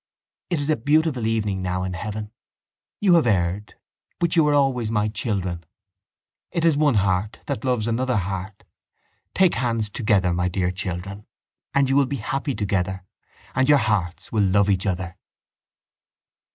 [0.49, 2.31] It is a beautiful evening now in heaven.
[3.01, 3.75] You have erred
[4.17, 5.63] but you are always my children.
[6.49, 8.63] It is one heart that loves another heart.
[9.35, 11.27] Take hands together, my dear children,
[11.75, 13.03] and you will be happy together
[13.53, 15.17] and your hearts will love each other.